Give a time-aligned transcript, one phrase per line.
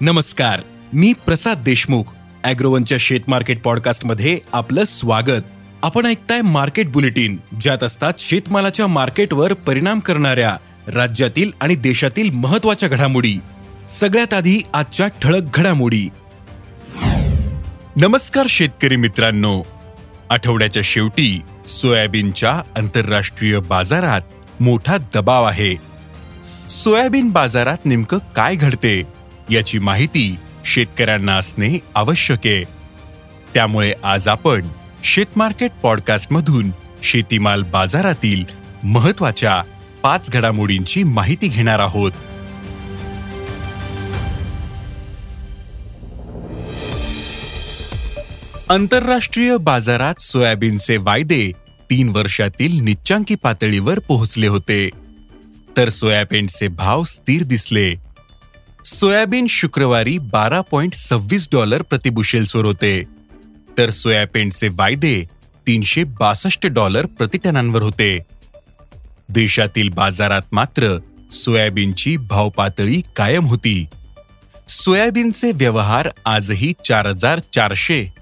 [0.00, 0.60] नमस्कार
[0.92, 2.04] मी प्रसाद देशमुख
[2.44, 5.42] अॅग्रोवनच्या शेत मार्केट पॉडकास्टमध्ये आपलं स्वागत.
[5.82, 10.56] आपण ऐकताय मार्केट बुलेटिन ज्यात असतात शेतमालाच्या मार्केटवर परिणाम करणाऱ्या
[10.94, 13.34] राज्यातील आणि देशातील महत्त्वाच्या घडामोडी.
[13.90, 16.08] सगळ्यात आधी आजच्या ठळक घडामोडी.
[17.96, 19.62] नमस्कार शेतकरी मित्रांनो.
[20.30, 24.20] आठवड्याच्या शेवटी सोयाबीनच्या आंतरराष्ट्रीय बाजारात
[24.60, 25.74] मोठा दबाव आहे.
[26.68, 29.15] सोयाबीन बाजारात नेमकं काय घडते?
[29.50, 32.64] याची माहिती शेतकऱ्यांना असणे आवश्यक आहे.
[33.54, 34.68] त्यामुळे आज आपण
[35.04, 36.70] शेतमार्केट पॉडकास्टमधून
[37.02, 38.44] शेतीमाल बाजारातील
[38.84, 39.62] महत्त्वाच्या
[40.02, 42.12] पाच घडामोडींची माहिती घेणार आहोत.
[48.70, 51.52] आंतरराष्ट्रीय बाजारात सोयाबीनचे वायदे
[51.90, 54.90] तीन वर्षातील निच्चांकी पातळीवर पोहोचले होते.
[55.76, 58.05] तर सोयाबीनचे भाव स्थिर दिसले.
[58.86, 63.02] सोयाबीन शुक्रवारी बारा पॉइंट सव्वीस डॉलर प्रतिबुशेल्सवर होते.
[63.78, 65.24] तर सोयाबीनचे वायदे
[65.66, 68.18] तीनशे बासष्ट डॉलर प्रतिटनांवर होते.
[69.28, 70.98] देशातील बाजारात मात्र
[71.30, 73.86] सोयाबीनची भावपातळी कायम होती.
[74.68, 78.12] सोयाबीनचे व्यवहार आजही चार हजार चारशे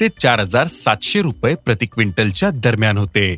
[0.00, 3.36] ते चार हजार सातशे रुपये प्रति क्विंटलच्या दरम्यान होते.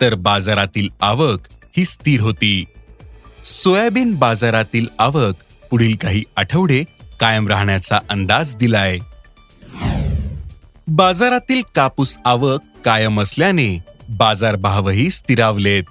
[0.00, 1.40] तर बाजारातील आवक
[1.76, 2.64] ही स्थिर होती.
[3.44, 5.34] सोयाबीन बाजारातील आवक
[5.74, 6.84] पुढील काही आठवडे
[7.20, 8.98] कायम राहण्याचा अंदाज दिलाय.
[10.88, 15.84] बाजारातील कापूस आवक कायम असल्याने बाजारभावही स्थिरावलेत.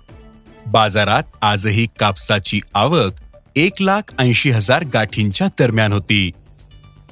[0.67, 3.11] बाजारात आजही कापसाची आवक
[3.55, 6.31] एक लाख ऐंशी हजार गाठींच्या दरम्यान होती.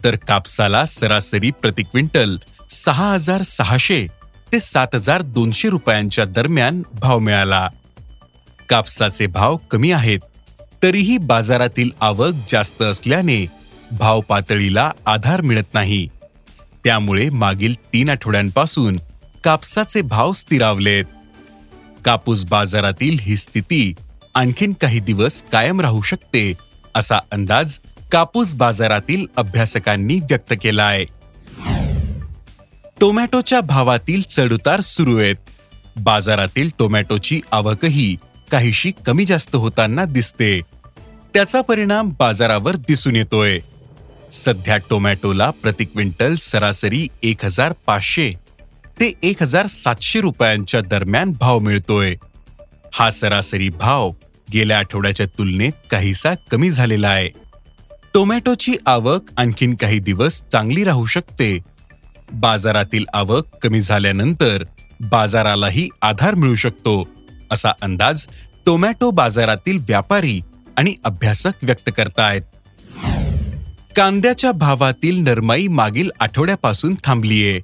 [0.03, 2.37] तर कापसाला सरासरी प्रति क्विंटल
[2.69, 4.07] सहा हजार सहाशे
[4.51, 7.69] ते सात हजार दोनशे रुपयांच्या दरम्यान भाव मिळाला.
[8.69, 10.19] कापसाचे भाव कमी आहेत.
[10.83, 13.45] तरीही बाजारातील आवक जास्त असल्याने
[13.91, 16.07] भाव पातळीला आधार मिळत नाही.
[16.83, 18.97] त्यामुळे मागील तीन आठवड्यांपासून
[19.43, 21.05] कापसाचे भाव स्थिरावलेत.
[22.05, 23.93] कापूस बाजारातील ही स्थिती
[24.35, 26.53] आणखीन काही दिवस कायम राहू शकते
[26.95, 27.77] असा अंदाज
[28.11, 31.05] कापूस बाजारातील अभ्यासकांनी व्यक्त केला आहे
[32.99, 35.35] टोमॅटोच्या भावातील चढउतार सुरू आहेत.
[35.95, 38.15] बाजारातील टोमॅटोची आवकही
[38.51, 40.61] काहीशी कमी जास्त होताना दिसते.
[41.33, 43.59] त्याचा परिणाम बाजारावर दिसून येतोय.
[44.31, 48.31] सध्या टोमॅटोला प्रति क्विंटल सरासरी एक हजार पाचशे
[48.99, 52.15] ते एक हजार सातशे रुपयांच्या दरम्यान भाव मिळतोय.
[52.93, 54.11] हा सरासरी भाव
[54.53, 57.29] गेल्या आठवड्याच्या तुलनेत काहीसा कमी झालेला आहे.
[58.13, 61.57] टोमॅटोची आवक आणखीन काही दिवस चांगली राहू शकते.
[62.33, 64.63] बाजारातील आवक कमी झाल्यानंतर
[65.01, 67.07] बाजारालाही आधार मिळू शकतो
[67.51, 68.25] असा अंदाज
[68.65, 70.39] टोमॅटो बाजारातील व्यापारी
[70.77, 72.41] आणि अभ्यासक व्यक्त करतायत.
[73.95, 77.61] कांद्याच्या भावातील नरमाई मागील आठवड्यापासून थांबलीये.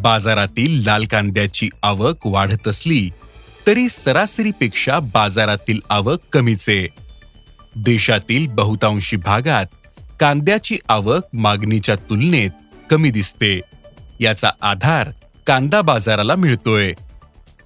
[0.00, 3.10] बाजारातील लाल कांद्याची आवक वाढत असली
[3.66, 6.68] तरी सरासरीपेक्षा बाजारातील आवक कमीच.
[6.68, 6.86] आहे
[7.76, 9.66] देशातील बहुतांशी भागात
[10.20, 12.50] कांद्याची आवक मागणीच्या तुलनेत
[12.90, 13.60] कमी दिसते.
[14.20, 15.10] याचा आधार
[15.46, 16.92] कांदा बाजाराला मिळतोय.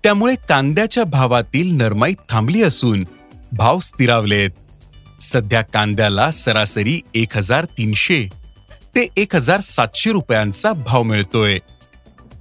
[0.03, 3.05] त्यामुळे कांद्याच्या भावातील नरमाई थांबली असून
[3.53, 4.51] भाव स्थिरावलेत.
[5.21, 8.29] सध्या कांद्याला सरासरी एक हजार तीनशे
[8.97, 11.59] ते एक हजार सातशे रुपयांचा भाव मिळतोय.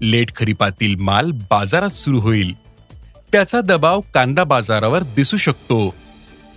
[0.01, 2.53] लेट खरीपातील माल बाजारात सुरू होईल.
[3.31, 5.95] त्याचा दबाव कांदा बाजारावर दिसू शकतो.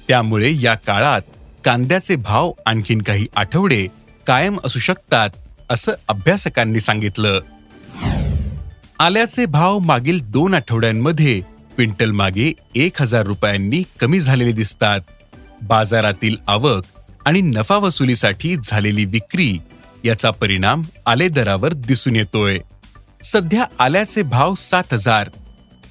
[0.09, 1.23] त्यामुळे या काळात
[1.65, 3.87] कांद्याचे भाव आणखीन काही आठवडे
[4.27, 5.31] कायम असू शकतात
[5.71, 7.41] असं अभ्यासकांनी सांगितलं.
[8.99, 15.01] आल्याचे भाव मागील दोन आठवड्यांमध्ये क्विंटल मागे एक हजार रुपयांनी कमी झालेले दिसतात.
[15.67, 16.85] बाजारातील आवक
[17.25, 19.59] आणि नफा वसुलीसाठी झालेली विक्री
[20.05, 22.59] याचा परिणाम आले दरावर दिसून येतोय.
[23.23, 25.29] सध्या आल्याचे भाव सात हजार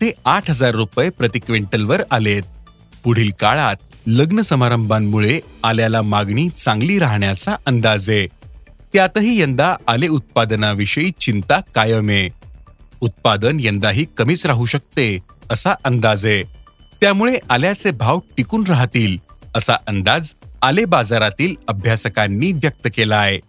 [0.02, 2.41] ते आठ हजार रुपये प्रति क्विंटलवर आलेत.
[3.03, 3.75] पुढील काळात
[4.08, 8.28] लग्न समारंभांमुळे आल्याला मागणी चांगली राहण्याचा अंदाज आहे.
[8.94, 12.29] त्यातही यंदा आले उत्पादनाविषयी चिंता कायम आहे.
[13.02, 15.20] उत्पादन यंदाही कमीच राहू शकते
[15.52, 16.44] असा अंदाज आहे.
[17.02, 19.24] त्यामुळे आल्याचे भाव टिकून राहतील.
[19.55, 23.40] असा अंदाज आले बाजारातील अभ्यासकांनी व्यक्त केला आहे.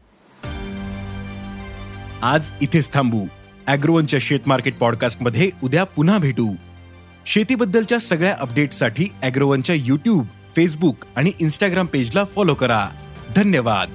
[2.23, 3.26] आज इथेच थांबू.
[3.67, 6.55] अॅग्रोवनच्या शेत मार्केट पॉडकास्टमध्ये उद्या पुन्हा भेटू.
[7.26, 10.26] शेतीबद्दलच्या सगळ्या अपडेटसाठी अॅग्रोवनच्या युट्यूब
[10.56, 12.88] फेसबुक आणि इन्स्टाग्राम पेजला फॉलो करा.
[13.37, 13.91] धन्यवाद.